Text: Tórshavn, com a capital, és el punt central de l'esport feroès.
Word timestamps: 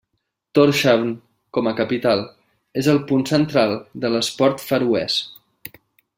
Tórshavn, 0.59 1.11
com 1.57 1.69
a 1.71 1.73
capital, 1.81 2.23
és 2.83 2.91
el 2.95 3.03
punt 3.13 3.27
central 3.35 3.77
de 4.07 4.13
l'esport 4.15 4.65
feroès. 4.71 5.21